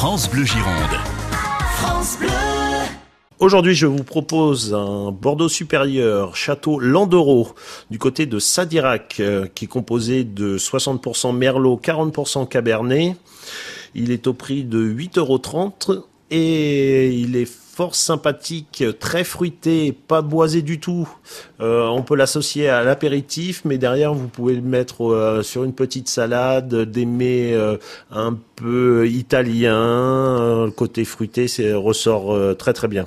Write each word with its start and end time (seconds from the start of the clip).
France 0.00 0.30
Bleu 0.30 0.46
Gironde. 0.46 0.96
France 1.74 2.16
Bleu. 2.18 2.30
Aujourd'hui, 3.38 3.74
je 3.74 3.84
vous 3.84 4.02
propose 4.02 4.72
un 4.72 5.12
Bordeaux 5.12 5.50
supérieur 5.50 6.36
château 6.36 6.80
Landereau 6.80 7.54
du 7.90 7.98
côté 7.98 8.24
de 8.24 8.38
Sadirac 8.38 9.18
euh, 9.20 9.46
qui 9.54 9.66
est 9.66 9.68
composé 9.68 10.24
de 10.24 10.56
60% 10.56 11.36
Merlot, 11.36 11.78
40% 11.84 12.48
Cabernet. 12.48 13.14
Il 13.94 14.10
est 14.10 14.26
au 14.26 14.32
prix 14.32 14.64
de 14.64 14.82
8,30 14.82 15.18
euros 15.18 16.06
et 16.30 17.10
il 17.10 17.36
est 17.36 17.50
fort 17.80 17.94
sympathique, 17.94 18.84
très 18.98 19.24
fruité, 19.24 19.92
pas 19.92 20.20
boisé 20.20 20.60
du 20.60 20.80
tout. 20.80 21.08
Euh, 21.60 21.86
on 21.86 22.02
peut 22.02 22.14
l'associer 22.14 22.68
à 22.68 22.82
l'apéritif, 22.82 23.62
mais 23.64 23.78
derrière 23.78 24.12
vous 24.12 24.28
pouvez 24.28 24.54
le 24.54 24.60
mettre 24.60 25.06
euh, 25.06 25.42
sur 25.42 25.64
une 25.64 25.72
petite 25.72 26.08
salade, 26.08 26.74
des 26.74 27.06
mets 27.06 27.54
euh, 27.54 27.78
un 28.10 28.36
peu 28.56 29.08
italien. 29.08 30.66
le 30.66 30.70
côté 30.72 31.04
fruité 31.04 31.48
c'est 31.48 31.72
ressort 31.72 32.56
très 32.56 32.74
très 32.74 32.88
bien. 32.88 33.06